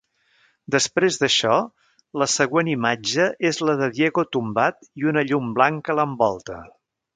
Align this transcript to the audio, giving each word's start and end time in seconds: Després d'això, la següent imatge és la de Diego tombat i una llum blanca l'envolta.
Després 0.75 1.19
d'això, 1.23 1.57
la 2.21 2.27
següent 2.37 2.71
imatge 2.73 3.29
és 3.51 3.61
la 3.69 3.77
de 3.83 3.91
Diego 3.99 4.25
tombat 4.39 4.83
i 5.03 5.09
una 5.13 5.27
llum 5.29 5.55
blanca 5.61 6.01
l'envolta. 6.01 6.61